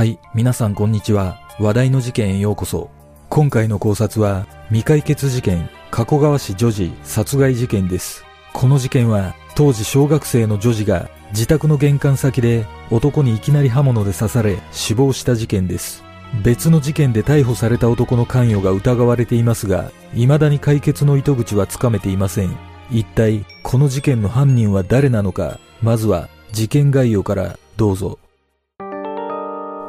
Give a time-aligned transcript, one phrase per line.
[0.00, 1.42] はい、皆さんこんにちは。
[1.58, 2.88] 話題の事件へようこそ。
[3.28, 8.24] 今回の考察は、未解決事件、加古川市女児殺害事件です。
[8.54, 16.02] この事件は、当時小学生の女児が自宅の玄関先で男にいきなり刃物で刺され死亡した事件です。
[16.42, 22.56] 別の事件で逮捕された男の関与が疑われていますが、未だに解決の糸口はつかめていません。
[22.90, 28.18] 一体、この事件の犯人は誰なのか、まずは事件概要からどうぞ。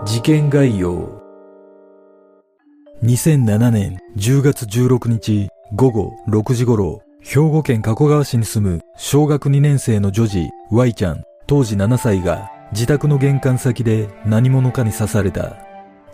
[0.03, 1.21] 事件概要
[3.03, 15.57] 2007年10月16日午後6時頃、兵庫県加古川市に住む小学2年生の女児 Y ちゃん当時7歳が自宅の玄関先で何者かに刺された。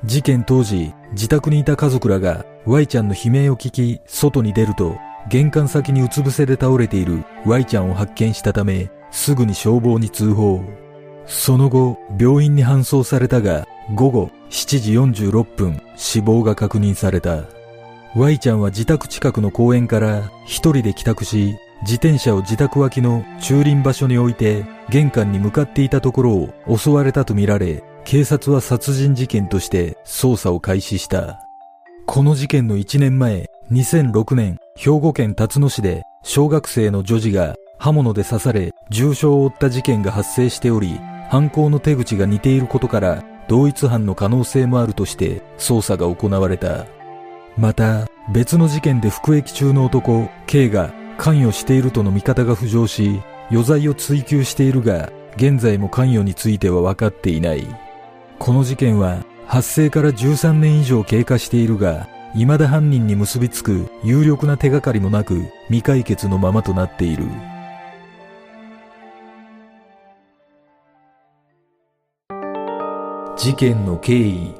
[0.03, 4.97] 事件当時、自宅にいた家族らが Y ちゃんの悲鳴を聞き外に出ると
[5.29, 10.86] 玄関先にうつ伏せで倒れている Y ちゃんを発見したためすぐに消防に通報。
[11.27, 17.43] その後、病院に搬送されたが、午後7時46分、死亡が確認された。
[18.15, 31.39] Y ちゃんは自宅近くの公園から一人で帰宅し、自転車を自宅脇の駐輪場所に置いて、玄関に向かっていたところを襲われたとみられ、警察は殺人事件として捜査を開始した。
[32.05, 46.85] この事件の1年前、2006年、兵庫県辰野市で小学生の女児が刃物で刺され重傷を負った事件が発生しており、犯行の手口が似ていることから同一犯の可能性もあるとして捜査が行われた。
[47.57, 57.65] また、別の事件で服役中の男 K が関与しているとの見方が浮上し、余罪を追及しているが、現在も関与については分かっていない。
[58.39, 67.23] この事件は発生から13年以上経過しているが、未だ犯人に結びつく有力な手がかりもなく未解決のままとなっている。
[73.37, 74.55] 事件の経緯。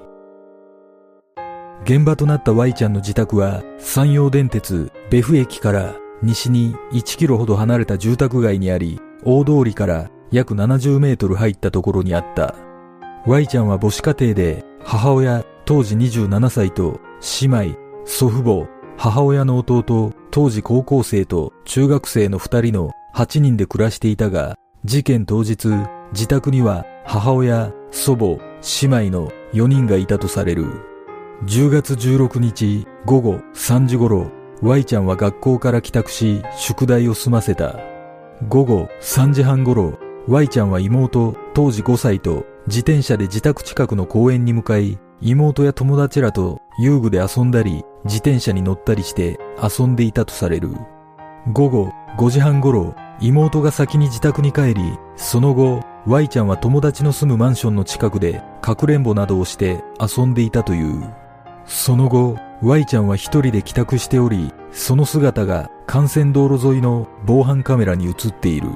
[1.83, 12.53] 現場となった Y ちゃんの自宅は山陽電鉄別府駅から西に1キロほど離れた住宅街にあり大通りから約70メートル入ったところにあった。
[13.25, 16.99] Y ちゃんは母子家庭で母親当時27歳と
[17.41, 24.55] 姉妹祖父母母親の弟当時高校生と中学生の2人の8人で暮らしていたが
[24.85, 25.67] 事件当日
[26.13, 28.37] 自宅には母親祖母
[28.81, 30.65] 姉妹の4人がいたとされる。
[31.45, 34.31] 10月16日午後3時頃、
[34.61, 37.79] Y ちゃんは学校から帰宅し、宿題を済ませた。
[38.47, 50.69] 午後3時半頃、Y ちゃんは妹、当時5歳と自転車で自宅近くの公園に向かい、妹や友達らと遊具で遊んだり、自転車に乗ったりして遊んでいたとされる。
[51.53, 61.13] 午後5時半頃、妹が先に自宅に帰り、その後、Y ちゃんは友達の住むマンションの近くでかくれんぼなどをして遊んでいたという。
[61.65, 68.69] その後、Y ちゃんは一人で帰宅しており、その姿が幹線道路沿いの防犯カメラに映っている。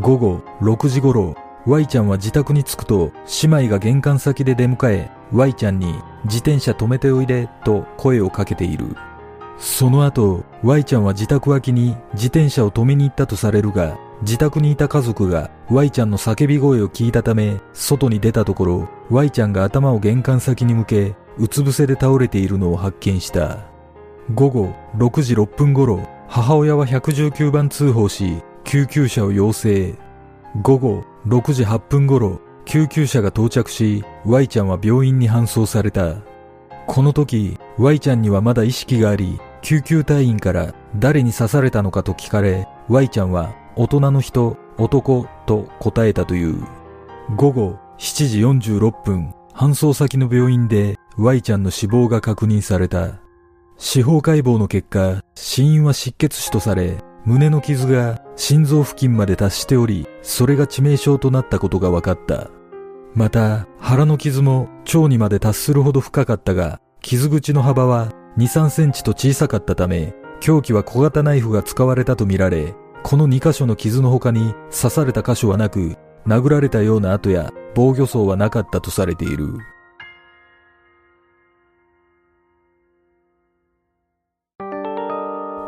[0.00, 1.34] 午後6時頃、
[1.64, 3.10] Y ちゃんは自宅に着くと、
[3.42, 5.94] 姉妹が玄関先で出迎え、Y ちゃんに
[6.24, 8.96] 自転車止めておいでと声をかけている。
[9.60, 23.58] その後、Y ちゃんは自宅脇に自転車を止めに行ったとされるが、自宅にいた家族が Y ちゃんの叫び声を聞いたため、外に出たところ、Y ちゃんが頭を玄関先に向け、うつ伏せで倒れているのを発見した。
[24.34, 29.94] 午後6時6分頃、母親は119番通報し、救急車を要請。
[30.62, 36.16] 午後6時8分頃、救急車が到着し、Y ちゃんは病院に搬送された。
[36.86, 46.62] この時、Y ちゃんにはまだ意識があり、救急隊員から誰に刺されたのかと聞かれ、Y ちゃんは大人の人、男と答えたという。
[47.36, 53.20] 午後7時46分、搬送先の病院で Y ちゃんの死亡が確認された。
[53.76, 62.50] 司法解剖の結果、死因は失血死とされ、胸の傷が心臓付近まで達しており、それが致命傷となったことが分かった。
[63.14, 75.96] また、腹の傷も腸にまで達するほど深かったが、傷口の幅は2、3センチと小さかったため、凶器は小型ナイフが使われたとみられ、この2箇所の傷の他に刺された箇所はなく、
[76.26, 79.58] 殴られたような跡や防御創はなかったとされている。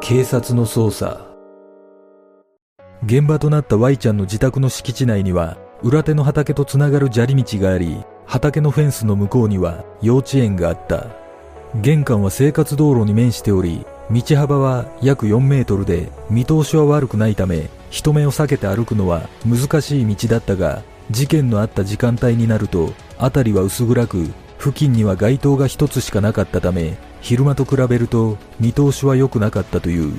[0.01, 1.29] 警察の捜査
[3.07, 11.22] 現場となった Y ちゃんの自宅の敷地内には裏手の畑とつながる砂利道があり畑のフェンスの向こうには幼稚園があった
[11.81, 24.27] 玄関は生活道路に面しており道幅は約4メートルで見通しは悪くないため人目を避けて歩くのは難しい道だったが事件のあった時間帯になると辺りは薄暗く、
[24.59, 30.13] 付近には街灯が一つしかなかったため、昼間と比べると見通しは良くなかったという。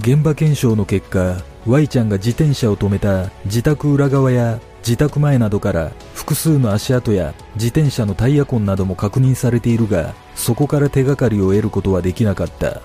[0.00, 12.80] 現場検証の結果、Y ちゃんが自転車を止めた自宅裏側や自宅前などから複数の足跡や自転車のタイヤ痕なども確認されているが、そこから手がかりを得ることはできなかった。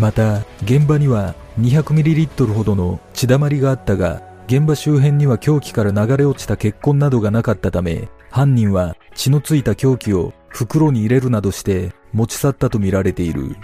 [0.00, 13.56] また、現場には 200ml ほどの血だまりがあったが、現場周辺には凶器から流れ落ちた血痕などがなかったため、犯人は血のついた凶器を袋に入れるなどして持ち去ったとみられている。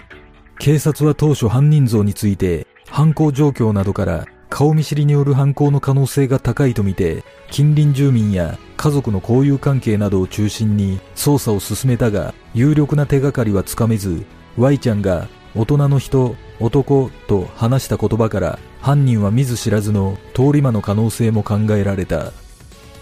[0.59, 4.25] 警察は当初犯人像について犯行状況などから
[4.55, 14.25] 顔見知りによる犯行の可能性が高いとみて近隣住民や家族の交友関係などを中心に捜査を進めたが有力な手がかりはつかめず
[14.57, 22.31] Y ちゃんが大人の人、男と話した言葉から犯人は見ず知らずの通り魔の可能性も考えられた。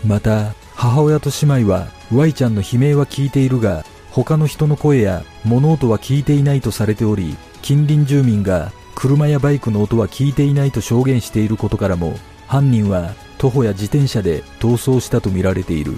[0.03, 8.71] また、母親と姉妹は Y ちゃんの悲鳴は聞いているが他の人の声や物音は聞いていないとされており近隣住民が
[9.03, 12.17] 車やバイクの音は聞いていないと証言していることからも
[12.47, 15.91] 犯人は徒歩や自転車で逃走したとみられている。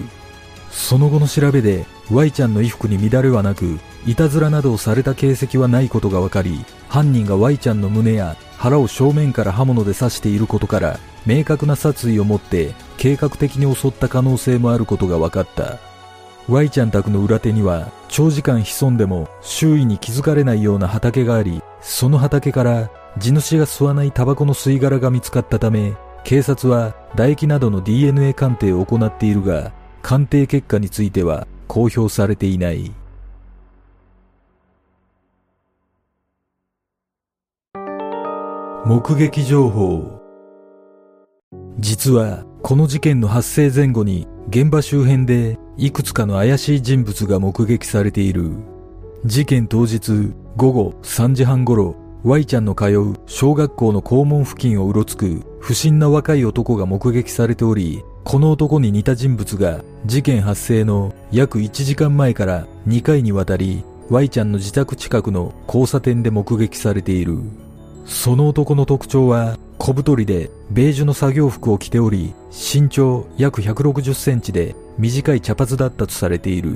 [0.72, 15.78] その後の調べで Y ちゃんの衣服に乱れはなくいたずらなどをされた形跡はないことが分かり犯人が Y ちゃんの胸や腹を正面から刃物で刺していることから明確な殺意を持って計画的に襲った可能性もあることが分かった。
[16.50, 32.94] Y ちゃん宅の裏手には長時間潜んでも周囲に気づかれないような畑がありその畑から地主が吸わないタバコの吸い殻が見つかったため警察は唾液などの DNA 鑑定を行っているが鑑定結果については公表されていない。
[38.86, 40.22] 目撃情報。
[41.80, 48.52] 実はこの事件の発生前後に現場周辺でいくつかの怪しい人物が目撃されている。
[49.26, 67.38] 事件当日午後3時半頃、Y ちゃんの通う小学校の校門付近をうろつく不審な若い男が目撃されており、この男に似た人物が事件発生の約1時間前から2回にわたり Y ちゃんの自宅近くの交差点で目撃されている。
[68.06, 76.76] その男の特徴は小太りでベージュの作業服を着ており身長約160センチで短い茶髪だったとされている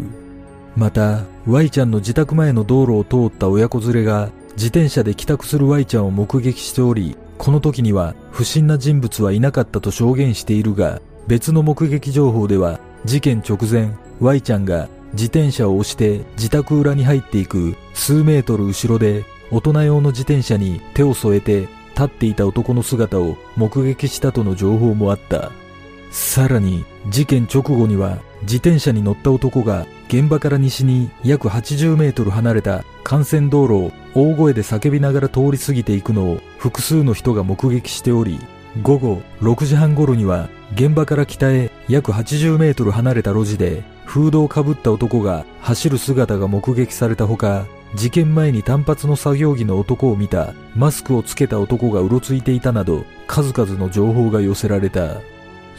[0.75, 25.51] また Y ちゃんの自宅前の道路を通った親子連れが自転車で帰宅する Y ちゃんを目撃しておりこの時には不審な人物はいなかったと証言しているが別の目撃情報では事件直前 Y ちゃんが自転車を押して自宅裏に入っていく数メートル後ろで大人用の自転車に手を添えて立っていた男の姿を目撃したとの情報もあった。
[26.11, 38.39] さらに事件直後には自転車に乗った男が現場から西に約80メートル離れた幹線道路を大声で叫びながら通り過ぎていくのを複数の人が目撃しており、
[38.81, 55.21] 午後6時半頃には現場から北へ約80メートル離れた路地でフードをかぶった男が走る姿が目撃されたほか、事件前に単発の作業着の男を見たマスクをつけた男がうろついていたなど数々の情報が寄せられた。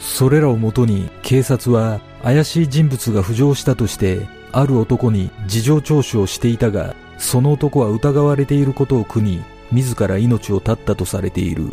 [0.01, 11.69] それらをもとに警察は怪しい人物が浮上したとしてある男に事情聴取をしていたがその男は疑われていることを苦に自ら命を絶ったとされている。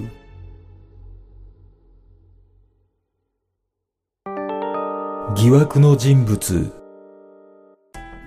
[5.36, 6.72] 疑惑の人物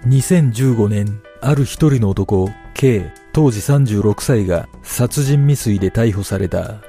[0.06, 6.82] 2015年ある一人の男、K、当時36歳が殺人未遂で逮捕された。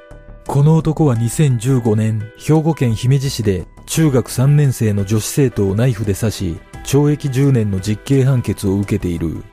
[0.47, 9.45] この男は2015年、兵庫県姫路市で中学3年生の女子生徒をナイフで刺し、懲役10年の実刑判決を受けている。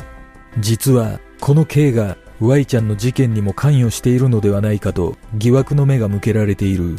[0.58, 6.96] 実は、この K が Y ちゃんの事件にも関与しているのではないかと疑惑の目が向けられている。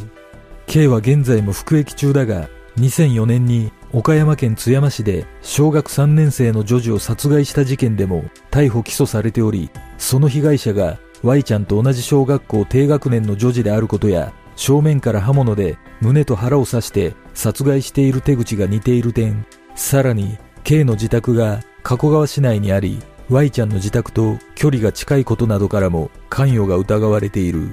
[0.67, 9.69] K は現在も服役中だが、2004年に岡山県津山市で小学3年生の女児を殺害した事件でも逮捕起訴されており、
[9.99, 27.69] その被害者が Y ちゃんと同じ小学校低学年の女児であることや、正面から刃物で胸と腹を刺して殺害している手口が似ている点、さらに K の自宅が加古川市内にあり、Y ちゃんの自宅と距離が近いことなどからも関与が疑われている。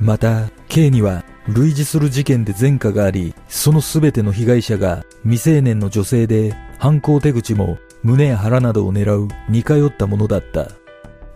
[0.00, 10.68] また、K には類似する事件で前科があり、その全ての被害者が未成年の女性で、犯行手口も胸や腹などを狙う似通ったものだった。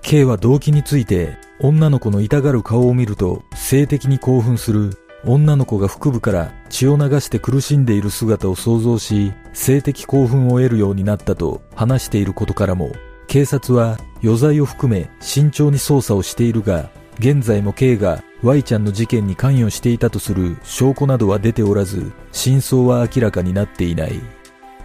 [0.09, 4.97] K は動機について、女の子の痛がる顔を見ると性的に興奮する、
[5.27, 12.91] 女の子が腹部から血を流して苦しんでいる姿を想像し、性的興奮を得るようになったと話していることからも、
[13.27, 16.89] 警察は余罪を含め慎重に捜査をしているが、
[17.19, 24.23] 現在も K が Y ちゃんの事件に関与していたとする証拠などは出ておらず、真相は明らかになっていない。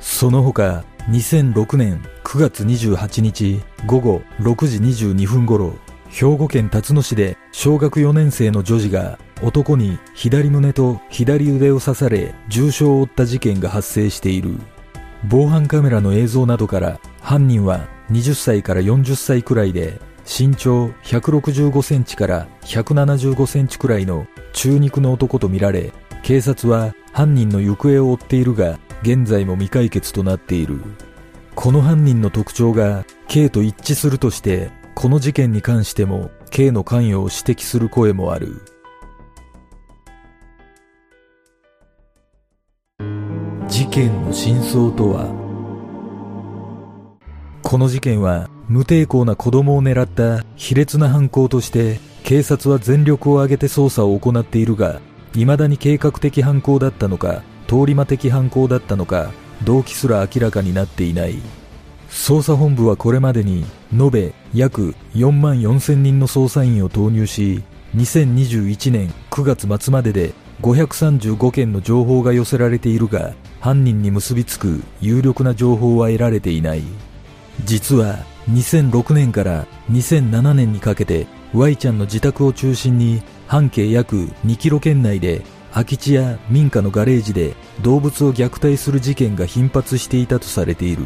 [0.02, 5.74] その他、2006年9月28日午後6時22分頃、
[6.08, 14.58] 兵庫県辰野市で小学4年生の女児が男に左胸と左腕を刺され重傷を負った事件が発生している。
[15.30, 25.94] 防犯カメラの映像などから犯人は20歳から40歳くらいで身長165センチから175センチくらいの中肉の男とみられ
[26.24, 30.82] 警察は犯人の行方を追っているが現在も未解決となっている。
[31.56, 38.62] この犯人の特徴が K と一致するとして、この事件に関しても K の関与を指摘する声もある。
[43.68, 45.28] 事件の真相とは？
[47.62, 55.02] この事件は無抵抗な子供を狙った卑劣な犯行として警察は全力を挙げて捜査を行っているが
[55.34, 57.42] 未だに計画的犯行だったのか
[57.74, 59.32] 通り魔的犯行だったのか
[59.64, 61.40] 動機すら明らかになっていない。
[62.08, 67.64] 捜査本部はこれまでに延べ約4万4千人の捜査員を投入し
[67.96, 76.84] 2021年9月末までで535件の情報が寄せられているが犯人に結びつく有力な情報は得られていない。
[77.66, 78.20] 実は
[78.52, 81.26] 2006年から2007年にかけて
[81.56, 85.42] Y ちゃんの自宅を中心に半径約2キロ圏内で
[85.74, 91.04] 空き地や民家のガレージで動物を虐待する事件が頻発していたとされている。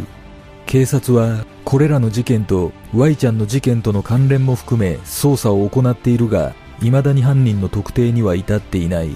[0.65, 9.09] 警察はこれらの事件と Y ちゃんの事件との関連も含め捜査を行っているが、未だに犯人の特定には至っていない。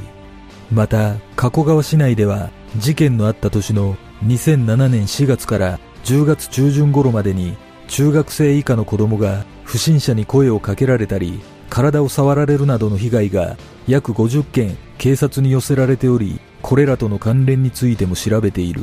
[0.71, 7.57] また、加古川市内では事件のあった年の2007年4月から10月中旬頃までに
[7.89, 13.57] 中学生以下の子供が不審者に声をかけられたり、体を触られるなどの被害が
[13.87, 18.81] 約50件警察に寄せられており、これらとの関連についても調べている。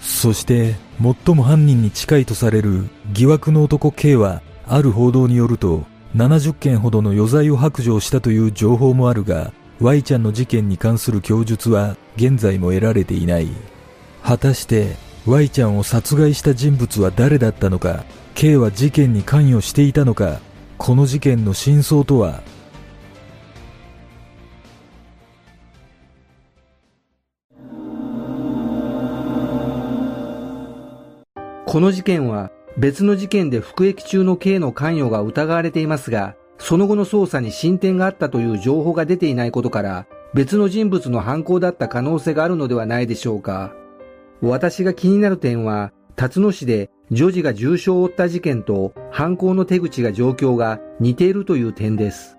[0.00, 5.84] そして、最も犯人に近いとされる疑惑の男 K は、ある報道によると、
[6.16, 13.48] 70件ほどの余罪を白状したという情報もあるが、Y ちゃんの事件に関する供述は現在も得られていない。
[14.22, 14.96] 果たして、
[15.26, 20.40] Y ちゃんを殺害した人物は誰だったのか、K は事件に関与していたのか、
[20.78, 22.42] この事件の真相とは
[31.72, 43.72] この事件は別の事件で服役中の K の関与が疑われていますが、その後の捜査に進展があったという情報が出ていないことから、別の人物の犯行だった可能性があるのではないでしょうか。
[44.42, 52.36] 私が気になる点は、辰野市で女児が重傷を負った事件と犯行の手口が状況が似ているという点です。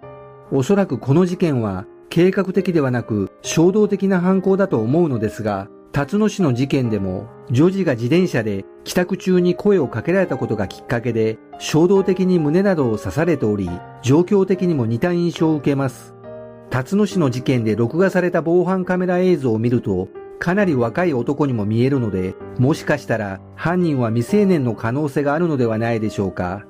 [0.52, 13.70] おそらくこの事件は計画的ではなく衝動的な犯行だと思うのですが、辰野市の事件でも、女児が自転車で帰宅中に声をかけられたことがきっかけで、衝動的に胸などを刺されており、
[14.02, 16.16] 状況的にも似た印象を受けます。
[16.72, 20.10] 辰野市の事件で録画された防犯カメラ映像を見ると、
[20.40, 26.66] かなり若い男にも見えるので、もしかしたら犯人は未成年の可能性があるのではないでしょうか。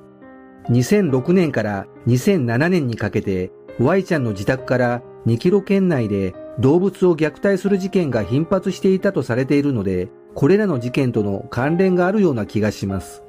[0.68, 13.22] 2006年から2007年にかけて、Y ちゃんの自宅から2キロ圏内で動物を虐待する事件が頻発していたとされているので、これらの事件との関連があるような気がします。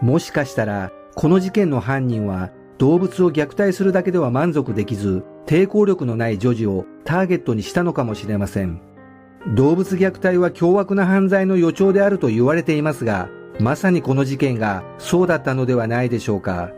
[0.00, 8.80] もしかしたら、この事件の犯人は動物を虐待するだけでは満足できず、抵抗力のない女児をターゲットにしたのかもしれません。
[9.54, 16.70] 動物虐待は凶悪な犯罪の予兆であると言われていますが、まさにこの事件がそうだったのではないでしょうか。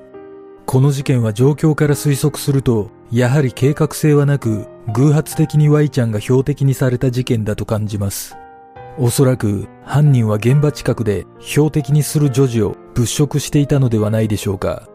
[0.64, 8.34] この事件は状況から推測すると、やはり計画性はなく、偶発的に Y ちゃんが標的にされた事件だと感じます。
[8.98, 14.88] おそらく犯人は現場近くで標的にする女児を物色していたのではないでしょうか。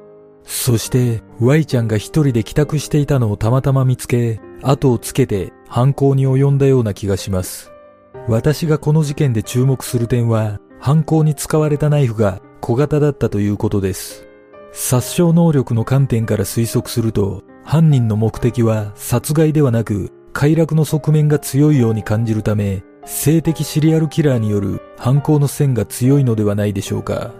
[0.44, 7.72] そして Y ちゃんが一人で帰宅していたのをたまたま見つけ、後をつけて犯行に及んだような気がします。
[8.28, 14.28] 私がこの事件で注目する点は、犯行に使われたナイフが小型だったということです。
[14.72, 27.34] 殺傷能力の観点から推測すると、犯人の目的は殺害ではなく快楽の側面が強いように感じるため、性的シリアルキラーによる犯行の線が強いのではないでしょうか。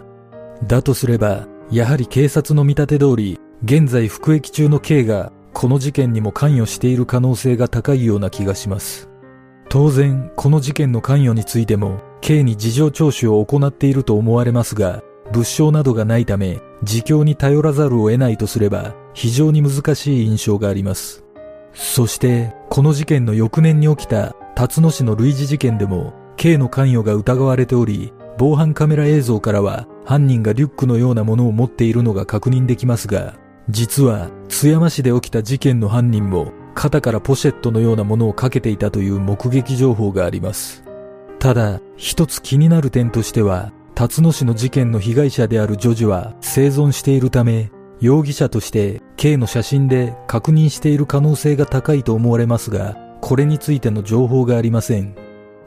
[0.66, 9.08] だとすれば、やはり警察の見立て通り、現在服役中の K がこの事件にも関与している可能性が高いような気がします。
[9.70, 21.24] 当然、この事件の関与についても、K に事情聴取を行っていると思われますが、物証などがないため、自供に頼らざるを得ないとすれば、非常に難しい印象があります。
[21.74, 33.34] そして、この事件の翌年に起きた、辰野市の類似事件でも、K の関与が疑われており、防犯カメラ映像からは、犯人がリュックのようなものを持っているのが確認できますが、
[33.68, 40.84] 実は、津山市で起きた事件の犯人も、肩からポシェットのようなものをかけていたという目撃情報があります。
[41.40, 55.16] ただ、一つ気になる点としては、辰野市の事件の被害者である女児は生存しているため、容疑者として K の写真で確認している可能性が高いと思われますが、これについての情報がありません。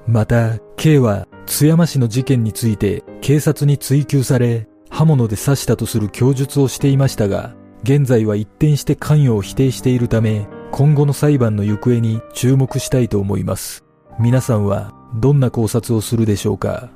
[0.07, 13.83] また、K は津山市の事件について警察に追及され、刃物で刺したとする供述をしていましたが、現在は一転して関与を否定しているため、今後の裁判の行方に注目したいと思います。
[14.21, 16.91] 皆さんはどんな考察をするでしょうか？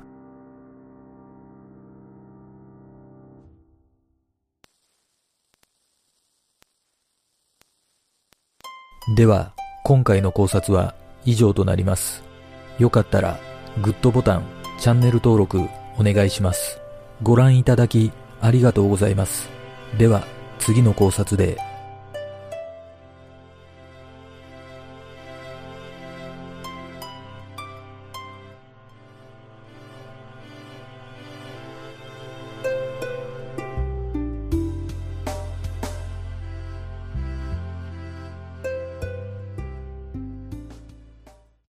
[9.14, 9.52] では、
[9.84, 10.92] 今回の考察は
[11.24, 12.24] 以上となります。
[12.80, 13.38] よかったら、
[13.80, 14.42] グッドボタン、
[14.80, 15.60] チャンネル登録
[15.96, 16.80] お願いします。
[17.22, 18.10] ご覧いただき
[18.40, 19.48] ありがとうございます。
[19.96, 20.26] では、
[20.58, 21.56] 次の考察で